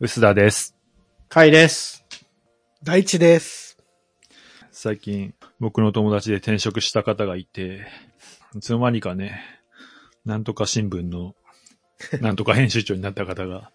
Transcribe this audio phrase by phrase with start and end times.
[0.00, 0.74] 薄田です。
[1.28, 2.04] かいです。
[2.82, 3.78] 大地です。
[4.72, 7.86] 最近、僕の友達で転職した方がいて、
[8.56, 9.40] いつの間にかね、
[10.24, 11.36] なんとか新聞の、
[12.20, 13.70] なんとか編集長になった方が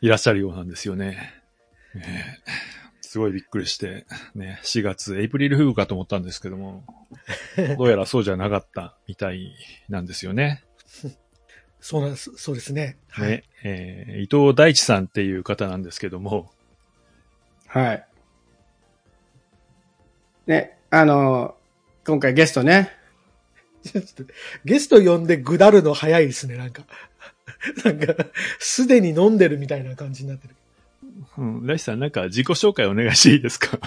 [0.00, 1.34] いらっしゃるようなんですよね。
[1.94, 2.70] ねえ
[3.02, 6.86] すごいびっくりして、ね、4月、エイプリルフールかと思ったんですけども、
[7.76, 9.54] どうやらそうじゃなかったみたい
[9.90, 10.64] なんですよね。
[11.80, 12.30] そうなんです。
[12.36, 12.96] そうですね。
[13.10, 13.30] はい。
[13.30, 16.50] ね、えー伊藤大地さんっていう方なんですけども、
[17.66, 18.06] はい。
[20.46, 21.54] ね、あの、
[22.06, 22.90] 今回ゲストね、
[24.64, 26.84] ゲスト呼んでぐだるの早いですね、なんか。
[27.84, 28.14] なんか、
[28.58, 30.54] すでに飲んでるみたいな感じになってる。
[31.38, 33.78] うん、大地さんなんか自己紹介お願いしていいですか？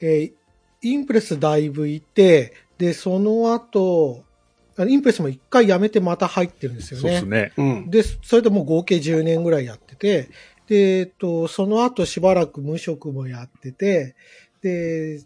[0.00, 0.32] えー
[0.80, 4.27] インプレスだいぶいて、で、その後、あ
[4.86, 7.02] インプレスも一回辞めてまた入ってるんですよね。
[7.02, 7.52] そうですね。
[7.56, 7.90] うん。
[7.90, 10.28] で、それでもう合計10年ぐらいやってて、
[10.66, 14.14] で、えっと、その後しばらく無職もやってて、
[14.62, 15.20] で、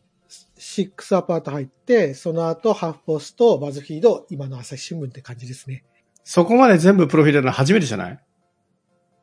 [0.57, 5.85] シックスアパート入って、その後ハーフポスト、バズフィード、今の朝日新聞って感じですね。
[6.25, 8.21] そこまで全部プロフィールなの初めてじゃない？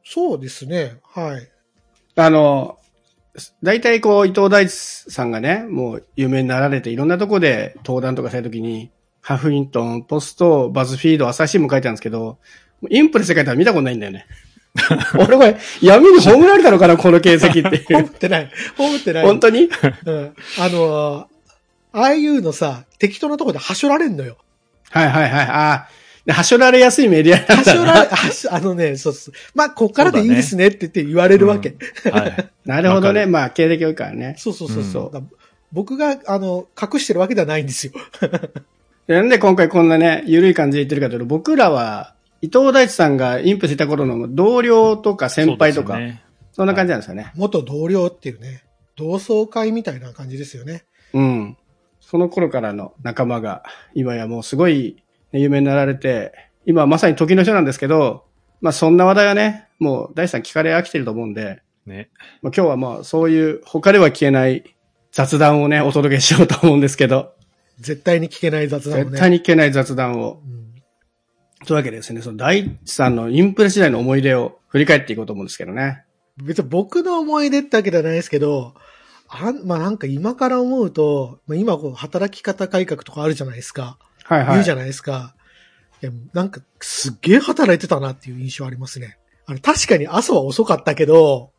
[0.04, 0.98] そうですね。
[1.04, 1.50] はい。
[2.16, 2.78] あの、
[3.64, 8.92] 大体こう、伊藤大地さんがね、もう有名になられて、いろんなとこで登壇とかしたときに、
[9.30, 12.40] ハフイントン、ポスト、バズフィード、朝日新聞書いてあるんですけど、
[12.90, 14.26] インプレスで書いたら見たことないんだよね。
[15.14, 18.10] 俺これ、闇に葬られたのかな、この形跡っていホームう。
[18.10, 18.52] ってない。
[18.76, 19.24] ホームってない。
[19.24, 19.70] 本当に？
[20.06, 20.34] うん。
[20.58, 21.26] あのー
[21.92, 24.38] ああいうのさ、適当なとこではしょられんのよ。
[24.90, 25.46] はいはいはい。
[25.46, 25.90] ああ。
[26.26, 28.16] で、はしょられやすいメディアだはしょられ、な。
[28.16, 29.34] はしあのね、そうそう。
[29.54, 31.76] まあ、こっからでいいですねって言って言われるわけ。
[32.06, 32.50] うんはい。
[32.66, 33.28] なるほどね。
[33.28, 34.34] まあ、経歴多いからね。
[34.40, 35.16] そうそうそうそう。
[35.16, 35.30] うん
[35.72, 37.94] 僕が、あの、隠してるわけではないんですよ。
[39.10, 45.96] でなんで今回こんなね、緩い感じで言ってるかというと、僕らは、伊藤大地さんがインプしていた頃の同僚とか先輩とか、
[46.52, 47.32] そ,、ねんな感じなんですよね。
[47.36, 48.64] 元同僚っていうね、
[48.96, 50.86] 同窓会みたいな感じですよね。
[51.14, 51.58] うん。
[52.00, 53.64] その頃からの仲間が、
[53.96, 56.32] 今やもうすごい、ね、有名になられて、
[56.68, 58.26] 今はまさに時の人なんですけど、
[58.62, 62.12] まあそんな話題はね、もう大地さん聞かれ飽きてると思うんで、ね。
[62.44, 64.76] まあ、今日はまあそういう他では聞けない
[65.12, 67.34] 雑談をね、お届けしようと思うんですけど、
[67.80, 69.10] 絶対に聞けない雑談をね。
[69.12, 70.42] 絶対に聞けない雑談を。
[70.46, 70.60] うん
[71.66, 76.06] というわけでですね、その大地さんのインプレ時代の思い出を振り返っていこうと思うんですけどね。
[76.38, 78.76] 別に僕の思い出ってわけではないですけど、
[79.28, 84.00] あんまあなんか今から思うと、まあ、今こう働き方改革とかあるじゃないですか。
[84.24, 84.48] はいはい。
[84.54, 85.36] 言うじゃないですか。
[86.02, 89.18] いや、なんかすっげえ働いてたなっていう印象ありますね。
[89.46, 91.52] あの、確かに朝は遅かったけど、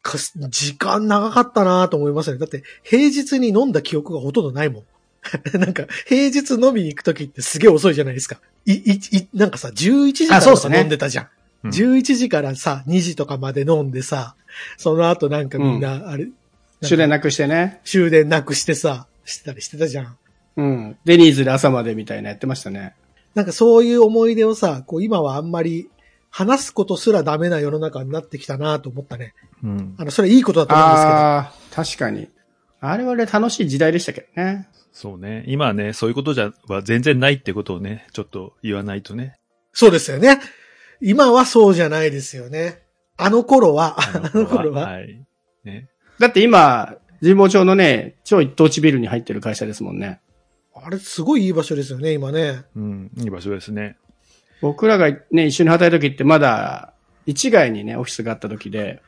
[0.00, 2.38] かす時間長かったなと思いますね。
[2.38, 4.84] だって平日に飲んだ記憶がほとんどないもん。
[5.58, 8.40] なんか、平日飲みに行くときってすげえ遅いじゃないですか。
[8.66, 11.24] い、い、い、なんかさ、11時から飲んでたじゃん。
[11.24, 11.30] うん
[11.70, 14.34] 11時からさ、2時とかまで飲んでさ、
[14.76, 16.28] その後なんかみんな、あれ、
[16.82, 17.80] 終電なくしてね。
[17.84, 20.16] 終電なくしてさ、してたりしてたじゃん。
[20.56, 20.96] うん。
[21.04, 22.94] デニーズで朝までみたいなやってましたね。
[23.34, 25.88] なんかそういう思い出をさ、こう今はあんまり
[26.30, 29.34] 話すことすらダメな世の中になってきたなと思ったね。
[29.62, 29.94] うん。
[29.98, 31.16] あの、それいいことだと思うんですけど。
[31.16, 32.28] ああー、確かに。
[32.90, 34.68] あれはね、楽しい時代でしたけどね。
[34.92, 35.44] そうね。
[35.46, 39.36] 今はね、そういうことじゃ、は全然ないってことをね、ちょっと言わないとね。
[39.72, 40.40] そうですよね。
[41.00, 42.82] 今はそうじゃないですよね。
[43.16, 45.24] あの頃は、あの頃は、はい。
[45.64, 45.88] ね。
[46.18, 50.20] だって今、神保町のね、超一等地ビルに入ってる会社ですもんね。
[50.74, 52.64] あれすごいいい場所ですよね、今ね。
[52.76, 53.10] うん。
[53.18, 53.96] いい場所ですね。
[54.60, 56.92] 僕らがね、一緒に働いた時ってまだ、
[57.26, 59.00] 一概にね、オフィスがあった時で、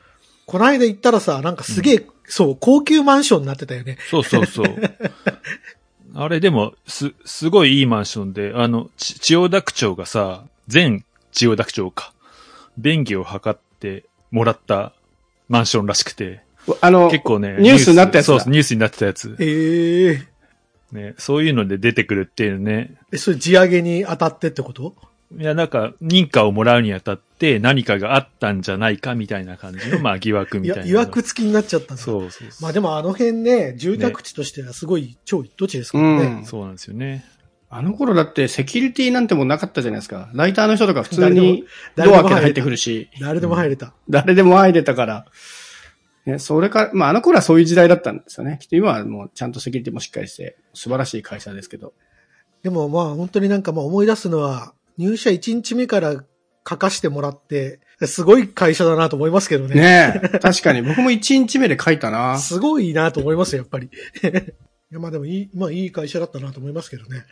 [0.47, 3.97] この間行ったらさ、なんかすげえ、そう、高級マンションになってたよね。
[4.09, 4.65] そうそうそう。
[6.15, 11.03] あれでも、す、すごいいいマンションで、あの、ち千代田区長がさ、前
[11.33, 12.13] 千代田区長か。
[12.77, 14.93] 便宜を図ってもらった
[15.49, 16.41] マンションらしくて、
[16.79, 19.35] あの、結構ね、ニュースになったやつだそう、ニュースになってたやつ。
[19.39, 20.27] ええ
[20.93, 22.95] ね、そういうので出てくるっていうね。
[23.11, 24.95] え、それ地上げに当たってってこと？
[25.35, 31.01] いや、なんか、認可をもらうにあたって何かがあったんじゃないかみたいな感じの、まあ疑惑みたいな。
[31.01, 32.03] 曰く付きになっちゃったんだ。
[32.03, 32.49] そうそうそう。
[32.61, 36.41] まあでもあの辺ね、住宅地としてはすごい超一等地ですかうらね。
[36.41, 36.45] ん。
[36.45, 37.25] そうなんですよね。
[37.69, 40.29] あの頃だってセキュリティなんてもうなかったじゃないですか。
[40.33, 41.65] ライターの人とか普通に
[41.97, 43.93] ドア開けて入ってくるし、誰でも入れた。
[44.09, 45.25] 誰でも入れたから。
[46.25, 48.57] ね、それか、まああの頃はそういう時代だったんですよね。
[48.61, 51.93] きっと今はもうちゃんとセキュリティもしっかりして、素晴らしい会社ですけど。
[52.63, 56.23] でもまあ本当になんかまあ思い出すのは、入社1日目から
[56.67, 59.75] 書かしてもらって、すごい会社だなと思いますけどね。
[59.75, 62.37] ねえ、確かに僕も1日目で書いたな。
[62.39, 63.87] すごいなと思いますよ、やっぱり。
[64.89, 67.25] いやまあでもいい、まあいい会社だったなと思いますけどね。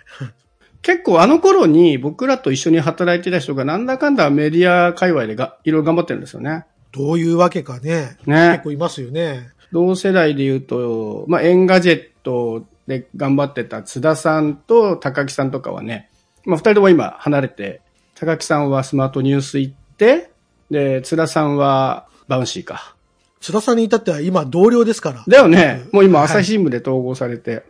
[0.82, 6.66] 結構あの頃に僕らと一緒に働いてた人がなんだかんだメディア界隈でがいろいろ頑張ってるんですよね。
[6.92, 8.16] どういうわけかね。
[8.20, 8.62] 結ね。
[8.64, 9.50] 構いますよね。
[9.72, 16.10] 同世代で言うと、まあ、エンガジェットで頑張ってた津田さんと高木さんとかはね、
[16.45, 17.81] まあ、二人とも今離れて、
[18.15, 20.31] 高木さんはスマートニュース行って、
[20.69, 22.95] で、津田さんはバウンシーか。
[23.42, 25.24] 津田さんに至っては今同僚ですから。
[25.27, 25.83] だよね。
[25.92, 27.63] もう今朝日新聞で統合されて。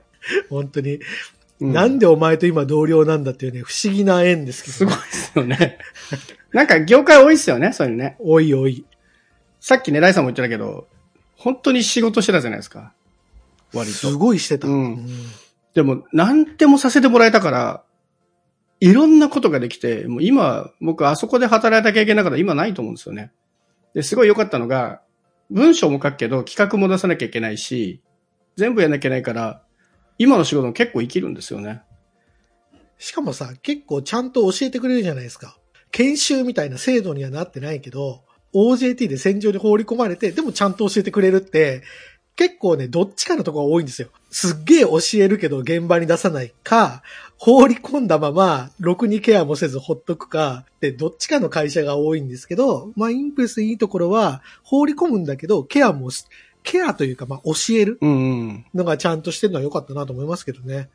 [0.50, 0.96] 本当に。
[0.96, 1.00] うん
[1.60, 4.74] なんでお前と今同僚なんだっていうね、不思議な縁ですけど。
[4.74, 5.78] すごいですよね。
[6.52, 8.18] なんか業界多いっすよね、そういうのね。
[8.20, 8.86] おいおい。
[9.62, 10.88] さっきね、ライさんも言ってたけど、
[11.38, 12.92] 本当に仕事してたじゃないですか。
[13.74, 14.18] 割すと。
[14.18, 14.68] ごいしてた。
[14.68, 15.08] うん
[15.74, 17.84] でも、何でもさせてもらえたから、
[18.80, 23.32] いろんなことができて、もう今、僕あそこで働いた経験だから今ないと思うんですよね。
[23.94, 25.02] で、すごい良かったのが、
[25.50, 28.02] 文章も書くけど企画も出さなきゃいけないし、
[28.58, 29.62] 全部やんなきゃいけないから、
[30.18, 31.82] 今の仕事も結構生きるんですよね。
[32.98, 35.58] しかもさ、結構ちゃんと教えてくれるじゃないですか。
[35.92, 38.24] 研修みたいな制度にはなってないけど、
[38.54, 41.84] OJT で戦場に放り込まれて、でもちゃんと教えてくれるって、
[42.36, 44.10] 結構ね、どっちかのところが多いんですよ。
[44.36, 47.04] すっげえ教えるけど現場に出さないか、
[47.38, 56.28] 放り込んだまま、ろくにケアもせずほっとくか、で、どっちかの会社が多いんですけど、まあ、インプレスいいところは、放り込むんだけど、ケアもす、
[56.64, 57.98] ケアというか、まあ、教える。
[58.02, 60.90] のがちゃんとしてるのは良かったなと思いますけどね。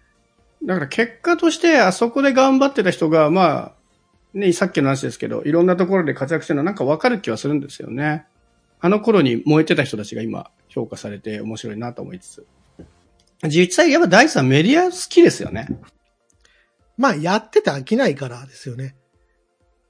[0.62, 3.72] だから結果として、あそこで頑張ってた人が、まあ、
[4.34, 8.26] ね、さっきの話ですけど、いろんなところで活躍してるのはなんかわかる気はするんですよね。
[8.80, 12.46] あの頃に燃えてた人たちが今評価されて面白いなと思いつつ。
[13.48, 15.68] 実際やっぱ大地さんメディア好きですよね。
[16.98, 18.96] まあ、やってて飽きないからですよね。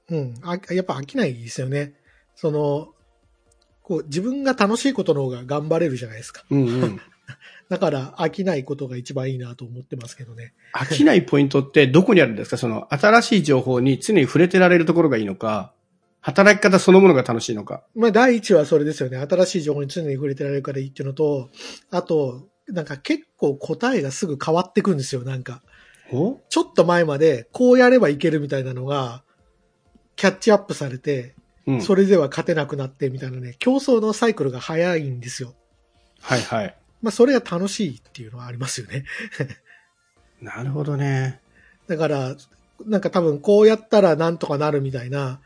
[0.09, 0.35] うん。
[0.43, 1.93] あやっぱ飽きないですよね。
[2.35, 2.93] その、
[3.83, 6.45] こう、自分が楽しいことの方が頑張れるじゃないですか。
[6.49, 7.01] うんうん。
[7.69, 10.53] だから、飽きないことが一番いいなと思ってますけどね。
[10.73, 12.57] 飽きないポイントってどこにあるんですか？
[12.57, 15.73] その新しい情報に常に触れてられるところがいいのか、
[16.21, 17.83] 働き方そのものが楽しいのか。
[17.95, 19.17] まあ、第一はそれですよね。
[19.17, 21.49] 新しい情報に常に触れてられるからいいっていうのと、
[21.89, 25.61] あと、なんか結構答えがすぐ変わってくんですよ、なんか。
[26.11, 26.39] お？
[26.49, 29.23] ちょっと前まで、こうやればいけるみたいなのが、
[30.15, 31.35] キャッチアップされて、
[31.67, 31.81] うん。
[31.81, 35.53] それでは勝てなくなってみたいなね、競争のサイクルが早いんですよ。
[36.21, 36.75] はいはい。
[37.01, 39.05] まあ、それが楽しいっていうのはありますよね。
[40.41, 41.39] なるほどね。
[41.87, 42.35] だから、
[42.85, 45.39] なんか多分こうやったらなんとかなるみたいな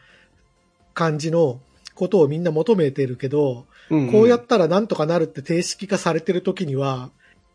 [0.93, 1.59] 感じの
[1.95, 7.11] ことをみんな求めてるけど、うん、こうやったらなんとかなるって定式化されてる時には、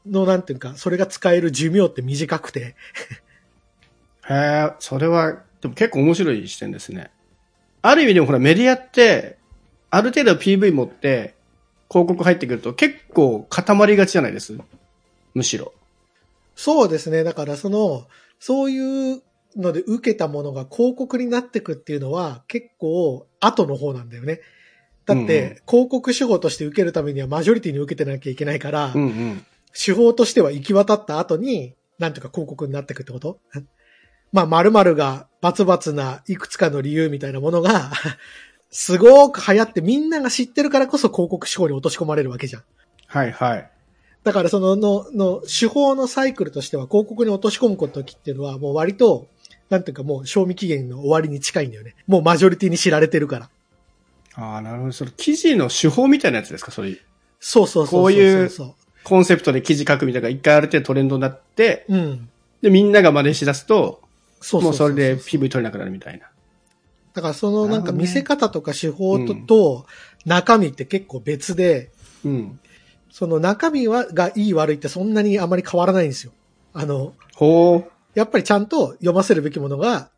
[0.06, 2.76] のなんていうか、それが使える寿命って短くて、
[4.28, 7.10] へえ、それは、でも結構面白い視点ですね。
[7.82, 9.38] ある意味でもほらメディアって、
[9.90, 11.34] ある程度 PV 持って、
[11.90, 14.56] 広告入ってくると結構固まりがちじゃないです
[15.34, 15.72] むしろ。
[16.54, 17.24] そうですね。
[17.24, 18.06] だからその、
[18.38, 19.22] そういう
[19.56, 24.40] ので受けたものが広告になってくっていうのは結構後の方なんだよね。
[25.14, 29.46] だって、広告手法として受けるためにはマジョリティに受けてなきゃいけないから、うんうん。
[29.72, 33.38] 手法としては行き渡った後に、なんとか広告になってくってこと？
[34.32, 37.90] まあ、〇〇がバツバツないくつかの理由みたいなものが、
[38.70, 42.62] すごく流行ってみんなが知ってるからこそ広告手法に落とし込まれるわけじゃん。
[43.06, 43.70] はいはい。
[44.22, 49.26] だからそのの、の、手法のサイクルとしては広告に落とし込むことっていうのはもう割と、
[49.70, 51.94] なんていうかもう賞味期限の終わりに近いんだよね。
[52.06, 53.50] もうマジョリティに知られてるから。
[54.34, 54.92] ああ、なるほど。
[54.92, 56.70] それ記事の手法みたいなやつですか？
[56.70, 56.96] それ。
[57.40, 58.00] そうそうそうそう。
[58.02, 61.94] こういうそコンセプトで記事書くみたいなのが一回ある程度トレンドになって、う。
[61.94, 62.28] うん。
[62.62, 64.02] で、みんなが真似しだすと、
[64.40, 66.26] そうもうそれでう PV 取れなくなるみたいな。
[67.12, 69.86] だからそのなんか見せ方とか手法と
[70.24, 71.90] 中身って結構別で、
[72.24, 72.60] うん。
[73.10, 76.32] その中身はがいい悪いってそんなにあまり変わらないんですよ。
[76.72, 77.90] あの、ほう。
[78.14, 80.10] やっぱりちゃんと読ませるべきものが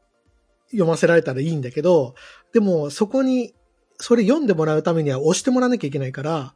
[0.70, 2.14] 読ませられたらいいんだけど、
[2.52, 3.54] でもそこに、
[4.02, 6.54] それ読んでもらうためには押してもらわなきゃいけないから、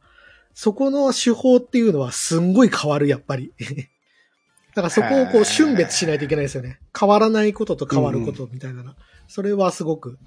[0.53, 3.53] そこの手法っていうのはすんごい変わる、やっぱり。
[4.75, 6.81] だからそこをこう瞬別しないといけないですよね。
[6.97, 8.95] 変わらないことと変わることみたいなの。
[9.29, 10.19] それはすごく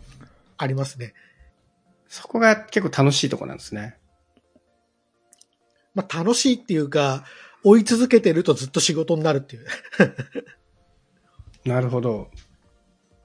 [0.57, 1.13] ありますね。
[2.09, 3.99] そこが結構楽しいとこなんですね。
[5.95, 7.27] まあ楽しいっていうか、
[7.65, 9.67] 追い続けてるとずっと仕事になるっていう。
[11.67, 12.31] なるほど。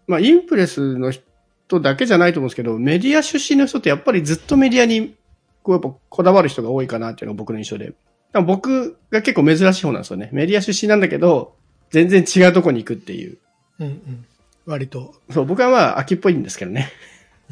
[0.06, 1.25] まあ、インプレスの人
[1.70, 5.16] だけじゃないと思うんですけど、メディア出身の人ってやっぱりずっとメディアに、
[5.64, 7.94] こうやっぱこだわる人が多いかなっていうのが僕の印象で。
[8.42, 10.30] 僕が結構珍しい方なんですよね。
[10.34, 11.56] メディア出身なんだけど、
[11.90, 13.38] 全然違うとこに行くっていう。
[13.80, 14.26] うんうん。
[14.66, 15.16] 割と。
[15.32, 16.92] そう、僕はまあ、秋っぽいんですけどね。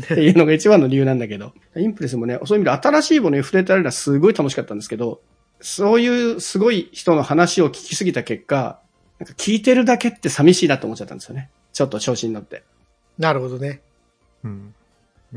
[0.01, 1.53] っていうのが一番の理由なんだけど。
[1.77, 5.21] インプレスもね、そういう意味で新しいものに触れてらすごい楽しかったんですけど、
[5.61, 8.79] そういうすごい人の話を聞きすぎた結果、
[9.19, 11.49] なんか聞いてるだけって寂しいなと思っちゃったんですよね。
[11.71, 12.63] ちょっと調子に乗って。
[13.17, 13.81] なるほどね。
[14.43, 14.73] うん。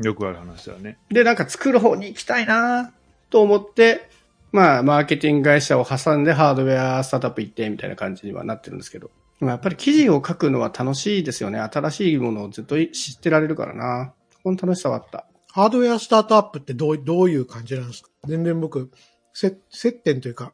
[0.01, 0.97] よくある話だよね。
[1.09, 2.93] で、なんか作る方に行きたいな
[3.29, 4.09] と思って、
[4.51, 9.09] まあ、マーケティング会社を挟んでハードウェアスタートアップ行ってみたいな感じにはなってるんですけど。
[9.41, 11.59] やっぱり記事を書くのは楽しいですよね。
[11.59, 14.13] 新しいものをずっと知ってられるからな。
[14.43, 15.27] この楽しさはあった。
[15.51, 18.09] ハードウェアスタートアップってどうどういう感じなんですか？
[18.27, 18.89] 全然僕、
[19.33, 20.53] せ接点というか、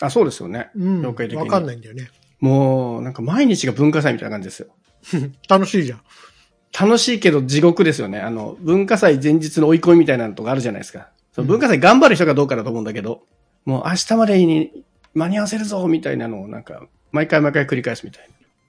[0.00, 0.70] あ、そうですよね。
[0.74, 2.10] うん、了解的にわかんないんだよね。
[2.40, 4.68] もう、なんか毎日が文化祭みたいな感じですよ。
[5.48, 6.00] 楽しいじゃん。
[6.80, 8.20] 楽しいけど地獄ですよね。
[8.20, 11.08] あの、文化祭前日の追い込みみたいなのとかあるじゃないですか。
[11.34, 13.22] その文化祭頑張る人かどうかだと思うんだけど、
[13.66, 18.28] もう明日までに間に合わせるぞみたいなのをなんか、毎回毎回繰り返すみたい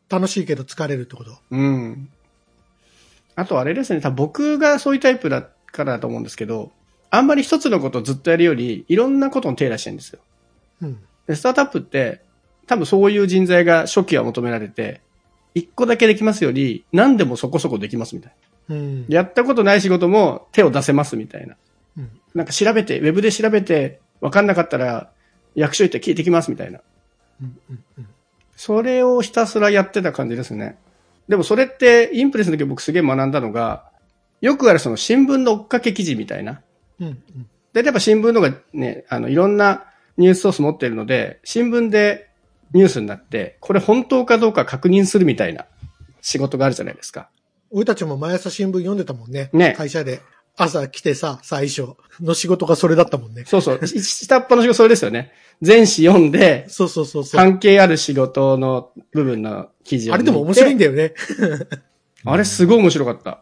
[0.10, 0.18] な。
[0.18, 1.38] 楽しいけど疲れるってこと？
[1.52, 2.10] うん。
[3.36, 6.72] あとあれですね、多分僕がそういうタイプだからだと思うんですけど、
[7.10, 10.20] あんまり一つのことをずっとやるより、いろんなことに手出してるんですよ。
[10.82, 11.00] うん。
[11.28, 12.22] で、スタートアップって、
[12.68, 15.02] 多分そういう人材が初期は求められて、
[15.54, 18.34] 一個だけできますより、何でもそこそこできますみたい
[18.70, 18.76] な。
[18.76, 19.06] うん。
[19.10, 21.56] やったことない仕事も手を出せますみたいな。
[21.98, 25.12] うんなんか調べて、ウェブで調べて、わかんなかったら、
[25.54, 26.80] 役所行って聞いてきますみたいな。
[27.42, 28.08] うんうんうん
[28.56, 30.78] それをひたすらやってた感じですね。
[31.28, 33.90] でもそれって、インプレスの時僕すげえ学んだのが、
[34.40, 36.62] よくあるその新聞の追っかけ記事みたいな。
[37.00, 39.86] うんうんで、やっぱ新聞のがね、あの、いろんな
[40.18, 42.30] ニュースソース持ってるので、新聞で
[42.74, 45.66] ニュースになって、これ本当かどうか確認するみたいな
[46.22, 47.30] 仕事があるじゃないですか。
[47.72, 49.50] 俺たちも毎朝新聞読んでたもんね。
[49.54, 50.22] ね会社で。
[50.58, 53.46] 朝来てさ、最初の仕事がそれだったもんね。
[53.46, 53.88] そうそう。
[53.88, 55.32] し下っ端の仕事それですよね。
[55.62, 57.40] 全紙読んで、そうそうそうそう。
[57.40, 61.14] 関係ある仕事の部分の記事をあれでも面白いんだだよね。
[62.26, 63.42] あれすごい面白かった。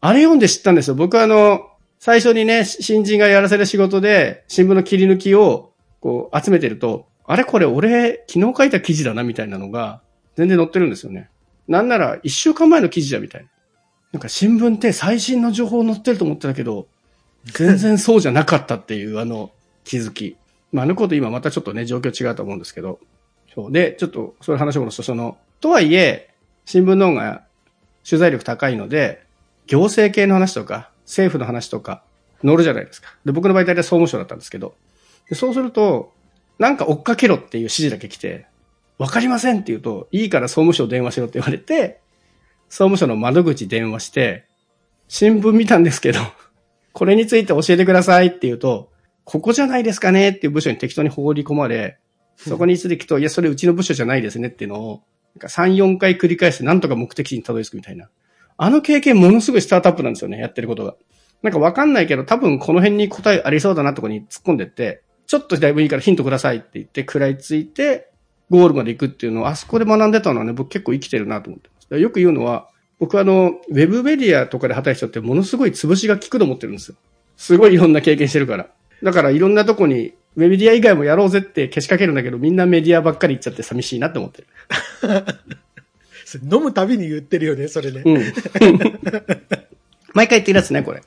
[0.00, 0.94] あれ読んで知ったんですよ。
[0.94, 1.66] 僕はあの、
[1.98, 10.02] 最初にね、新人がやらせる仕事で、新聞の切り抜きを、こう、集めてると、あれこれ俺、昨日書いた記事だな、みたいなのが、
[10.36, 11.30] 全然載ってるんですよね。
[11.68, 13.48] なんなら、一週間前の記事だ、みたいな。
[14.12, 16.86] なんか新聞って最新の情報載ってると思ってたけど、
[17.46, 19.50] 全然そうじゃなかったっていう、あの、
[19.84, 20.36] 気づき。
[20.72, 23.00] まあ、あのこと今またちょっとね、状況違うと思うんですけど。
[23.54, 23.72] そう。
[23.72, 26.30] で、ちょっと、そういう話を戻すと、その、とはいえ、
[26.66, 27.44] 新聞の方が
[28.08, 29.24] 取材力高いので、
[29.66, 32.02] 行政系の話とか、政府の話とか、
[32.44, 33.14] 載るじゃないですか。
[33.24, 34.74] で、僕の場合大体総務省だったんですけど。
[35.28, 36.12] でそうすると、
[36.58, 38.46] なんか追っかけろっていう指示だけ来て、
[38.98, 42.00] わかりませんって言うと、いいから総務省電話しろって言われて、
[42.68, 44.46] 総務省の窓口電話して、
[45.08, 46.20] 新聞見たんですけど、
[46.92, 48.90] これについて教えてくださいって言うと、
[49.24, 51.98] ここじゃないですかねっていう部署に適当に放り込まれ、
[52.36, 55.02] そこについて聞くと、いや、それうちの部署じゃないですねっていうのを、
[55.34, 58.08] なんか3、4回繰り返してなんとか目的地にたどり着くみたいな。
[58.56, 60.94] あの経験ものすごいスタートアップなんですよね、やってることが。
[61.42, 65.02] なんかわかんないけど、多分この辺に答えありそうだなとこに突っ込んでって、
[65.34, 68.08] ちょっとだいぶいいからヒントくださいって言って食らいついて、
[68.50, 72.00] ゴールまで行くっていうのを、あそこで学んでたのはね、僕結構生きてるなと思ってます。
[72.00, 72.68] よく言うのは、
[73.00, 76.96] 僕はあの、ウェブメディアとかで働いた人ってものすごい潰しが効くと思ってるんですよ。
[77.36, 78.68] すごいいろんな経験してるから。
[79.02, 84.46] だからいろんなとこに、ウェブメディア以外もやろうぜってけしかけるんだけど、みんなメディアばっかり行っちゃって寂しいなって思ってる。
[86.44, 88.02] 飲むたびに言ってるよね、それね。
[88.06, 88.22] うん。
[90.14, 91.02] 毎回言ってるやつね、これ。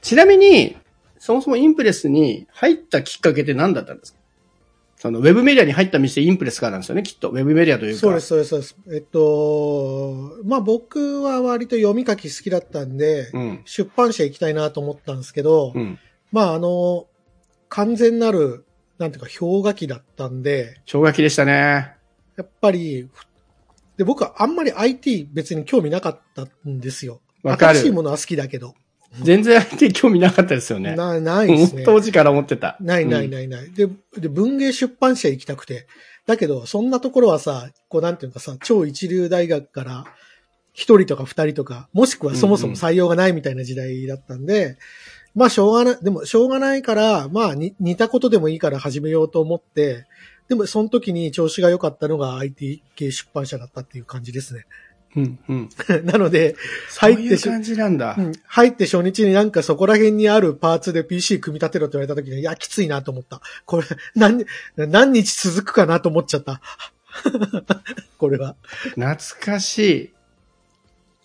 [0.00, 0.76] ちなみに、
[1.24, 4.18] そもそもインプレスに入ったきっかけって何だったんですか？
[4.96, 7.30] その、ウェブメディアに入った店インプレスからなんですよね、きっと。
[7.30, 8.00] ウェブメディアというか。
[8.00, 8.76] そうです、そうです、そうです。
[8.92, 13.62] えっと、まあ僕は割と読み書き好きだったんで、うん。
[13.64, 15.96] 出版社行きたいなと思ったんですけど、うん。
[16.32, 17.06] まああの、
[17.68, 18.64] 完全なる、
[18.98, 21.52] なんていうか、氷河期だったんで、小書きでしたね。
[22.36, 23.08] やっぱり、
[23.96, 27.20] で、僕はあんまり IT 別に興味なかったんですよ。
[27.44, 28.74] わかる新しいものは好きだけど。
[29.22, 30.96] 全然相手興味なかったですよね。
[30.96, 31.82] な、ないですね。
[31.84, 32.76] 当時から思ってた。
[32.80, 33.70] ないないないない。
[33.70, 35.86] で、で、文芸出版社行きたくて。
[36.26, 40.04] だけど、そんなところはさ、こうなんていうかさ、超一流大学から、
[40.72, 44.78] 一人とか二人とか、もしくはそもそも採用がないみたいな時代だったんで、
[45.34, 50.06] まあしょうがない、でもしょうがないから、まあに似たことでもいいから始めようと思って、
[50.48, 54.64] でもその時に調子が良かったのが IT 系出版社だったっていう感じですね。
[55.16, 55.38] うん。
[55.48, 55.68] うん。
[56.04, 56.56] なので、
[56.88, 58.14] そう入ってしいう感じなんだ。
[58.18, 63.40] うん入って初日になんかそこら辺にあるパーツで PC 組み立てろって言われた時に、いや、きついなと思った。
[63.64, 64.44] これ、何、
[64.76, 66.60] 何日続くかなと思っちゃった。
[68.18, 68.56] これは。
[68.94, 70.12] 懐かしい。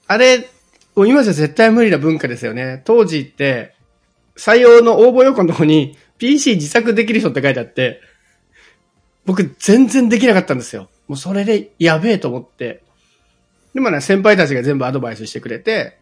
[0.08, 0.50] あれ、
[0.96, 2.82] 今じゃ絶対無理な文化ですよね。
[2.86, 3.76] 当時って、
[4.36, 8.02] 採用の応募要項のとこに PC 自作できる人って書いてあって、
[9.26, 10.90] 僕全然できなかったんですよ。
[11.08, 12.84] もうそれでやべえと思って。
[13.78, 16.00] でもね、先輩たちが全部アドバイスしてくれて、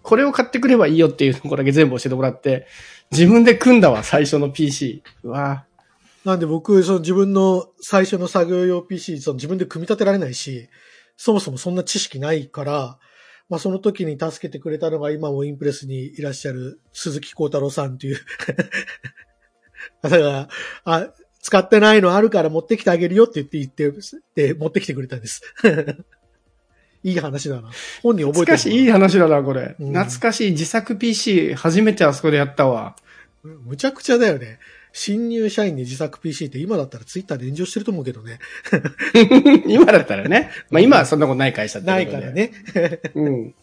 [0.00, 2.66] これを買ってくればいいよっていうとこだけ全部教えてもらって、
[3.10, 5.02] 自分で組んだわ、最初の PC。
[5.24, 5.66] うわ
[6.24, 10.70] なんで僕、その自分の最初の作業用 PC、その自分で組み立てられないし、
[11.18, 12.98] そもそもそんな知識ないから、
[13.50, 18.20] まあその時に助けてくれたのが今もインプレスにいらっしゃる鈴木幸太郎さんという
[20.00, 20.48] 方が、
[20.86, 23.92] あ、使ってないのあるから持ってきてあげるよって言って言っ
[24.34, 25.42] て、で、持ってきてくれたんです。
[27.04, 27.70] いい話だな。
[28.02, 29.76] 本人覚えてる懐かしい、いい話だな、これ。
[29.78, 32.96] うん懐かしい自作 PC、初めてあそこでやったわ。
[33.42, 34.58] むちゃくちゃだよね。
[34.92, 38.40] 新入社員に自作 PC って今だったらツイッターで炎上してると思うけどね。
[39.68, 40.50] 今だったらね。
[40.70, 42.30] まあ今はそんなことない会社ってないから。
[42.32, 42.52] ね。
[43.14, 43.48] うん。
[43.50, 43.54] で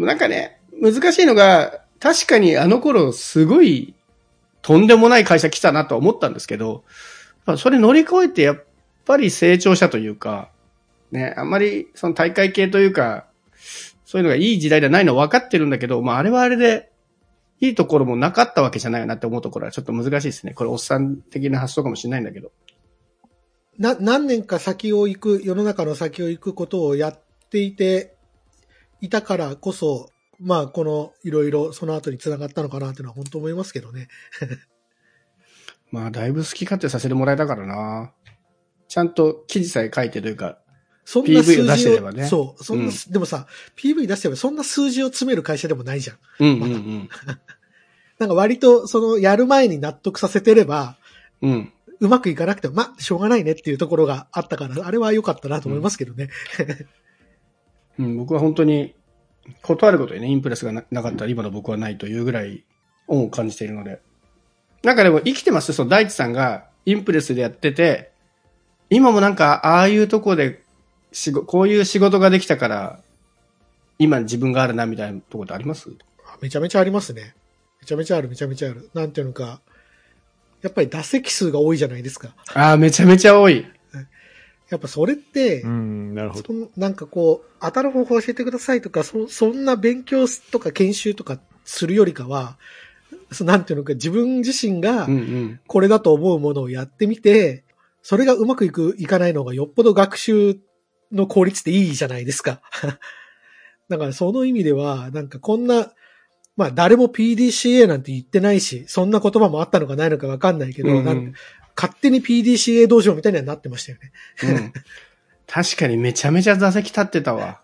[0.00, 3.94] もなんかね、難しいのが、確かにあの頃すごい
[4.62, 6.84] とんでもない会社来たなとは思ったんですけど、
[7.46, 8.64] まあそれ乗り越えてやっ
[9.04, 10.48] ぱり成長したというか、
[11.14, 13.26] ね、あんまりその大会系というか、
[14.04, 16.90] そういうのがいい時代ではないのは分かってるんだけど、まああれはあれで、
[17.60, 20.52] いいところもなかったわけじゃないなって思うところはちょっと難しいですね。
[20.54, 22.52] これおっさん的な発想かもしれないんだけど。
[23.78, 28.16] な、何年か先を行く、世の中の先を行くことをやっていて、
[29.00, 34.08] いたからこそ、まあ、この、いろいろその後に繋がったのかなっていうのは本当思いますけどね。
[35.90, 38.12] まあだいぶ好き勝手させてもらえたからな。
[38.88, 40.58] ちゃんと記事さえ書いてというか、
[41.04, 43.46] そんな数 PV を出してればねそう、そんな、うんでもさ、
[43.76, 46.16] PV 出してればそんな数字を詰める会社でもないじゃん。
[46.40, 47.08] うんうんうん。
[48.18, 50.96] なんか割と、その、やる前に納得させてれば、
[51.42, 51.72] うん。
[52.00, 56.30] うまくいかなくても、まあ、しょうがないねっていうところがあったから、あれは良かったなと思いますけどね。
[57.98, 58.94] うん、僕は本当に、
[59.62, 62.64] 断ることにね、インプレスがななかったら今の僕はないというぐらい
[63.08, 64.00] 恩を感じているので。
[64.82, 68.12] なんかでも生きてますその大地さんがインプレスでやってて、
[68.90, 70.63] 今もなんかああいうとこで
[71.14, 73.00] 仕事、こういう仕事ができたから、
[73.98, 75.88] 今自分があるなみたいなところってあります？
[76.42, 77.34] めちゃめちゃありますね。
[77.80, 78.90] めちゃめちゃある、めちゃめちゃある。
[78.92, 79.60] なんていうのか、
[80.60, 82.34] やっぱり打席数が多いじゃないですか。
[82.54, 83.64] ああ、めちゃめちゃ多い。
[84.70, 86.52] やっぱそれって、うん、なるほど。
[86.76, 92.56] なんかこう、当たる方法教えてくださいとか、そ、そんな勉強とか研修とかするよりかは、
[93.30, 95.60] そなんていうのか、自分自身がうんうん。
[95.66, 97.62] これだと思うものをやってみて、
[98.02, 100.58] それがうまくいく、いかないのがよっぽど学習
[101.12, 102.60] の効率っていいじゃないですか。
[103.88, 105.92] だからその意味では、なんかこんな、
[106.56, 111.34] まあ誰も PDCA なんて言ってないし、そんな言葉もあったのかないのかわかんないけど、うんうなんん
[111.76, 114.12] 勝手に PDCA 道場みたいにはなってましたよね。
[114.42, 114.72] うん
[115.46, 117.60] 確かにめちゃめちゃ座席立ってたわ。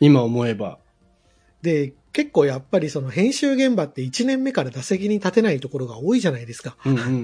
[0.00, 0.78] 今思えば。
[1.62, 6.76] で、結構やっぱりその編集現場って1年目から打席に立てないところが多いじゃないですか。
[6.84, 7.14] うんうんうんう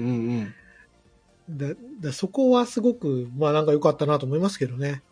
[0.41, 0.53] ん。
[1.49, 1.67] だ
[2.01, 5.03] だそこはすごく、まあなんか良かったなと思いますけどね。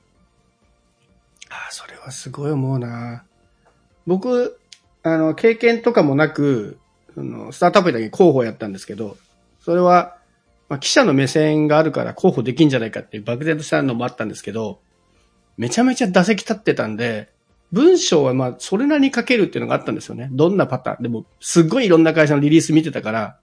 [1.50, 3.24] ああ、それはすごい思うな。
[4.08, 4.60] 僕、
[5.04, 6.80] あの、経験とかもなく、
[7.16, 9.18] あのスタートアップだけ候補やったんですけど、
[9.62, 10.18] それは、
[10.70, 14.80] まあ、記者の目線があるから候補できんじゃないかっていう漠然としたのもあったんですけど、
[15.58, 17.30] めちゃめちゃ打席立ってたんで、
[17.72, 20.30] 文章はまあ、それなりに書けるっていうのがあったんですよね。
[20.32, 21.04] どんなパターン。
[21.04, 23.40] でも、すっごいいろんな会社のリリース見てたから、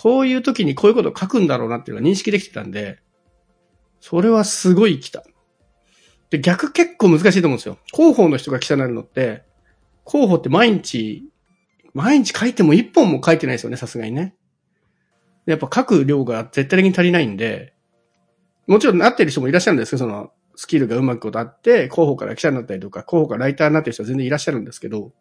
[0.00, 3.00] こういう時にこういうことを書くんだろうなっていうのが認識できてたんで、
[3.98, 5.24] それはすごい来た。
[6.30, 7.78] で、逆結構難しいと思うんですよ。
[7.92, 9.42] 広報の人が記者になるのって、
[10.06, 11.24] 広報って毎日、
[11.94, 14.36] 毎日書いても一本も書いてないですよね、さすがにね。
[15.46, 17.74] やっぱ書く量が絶対的に足りないんで、
[18.68, 25.12] もちろんなってる人もいらっしゃるんですけど、その、スキルがうまくことあって、広報から記者になったりとか、広報からライターになってる人は全然いらっしゃるんですけど、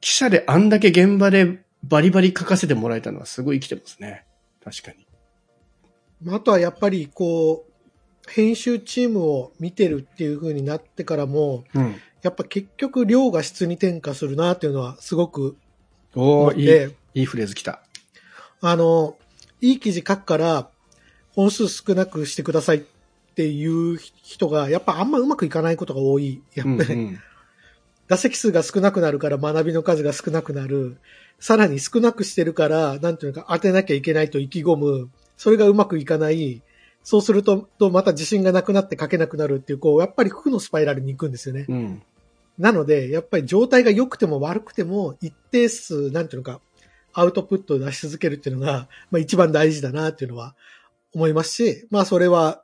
[0.00, 4.24] 記者であんだけ現場でバリバリ書かせてもらえたのはすごい生きてますね。
[4.64, 5.06] 確かに。
[6.22, 11.94] まああとはやっぱりこう、編集チームを見てるっていう風になってからも、うん。
[12.22, 15.56] やっぱ結局量が質に転化するなっていうのはすごく
[16.16, 17.82] おー、いい、思って、いいフレーズ来た。
[18.60, 19.16] あの、
[19.60, 20.68] いい記事書くから
[21.34, 22.80] 本数少なくしてくださいっ
[23.36, 26.42] ていう人が、やっぱあんまうまくいかないことが多い。
[26.54, 27.18] やっぱり、うんうん
[28.08, 30.98] 打席数が少なくなるから学びの数が少なくなる。
[31.38, 35.10] さらに少なくしてるから、なんていうのか当てなきゃいけないと意気込む。
[35.36, 36.62] それがうまくいかない。
[37.02, 41.66] そうすると、とまた自信がなくなって書けなくなるっていう、こう、やっぱり負のスパイラルに行くんですよね。
[41.68, 42.02] うん。
[42.58, 46.60] なので、やっぱり状態が良くても悪くても、一定数、なんていうのか、
[47.12, 50.54] アウトプットを出し続けるっていうのが、まあ一番大事だなっていうのは
[51.14, 52.62] 思いますし、まあそれは、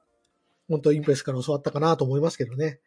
[0.68, 2.80] 本当インプレスから教わったかなと思いますけどね。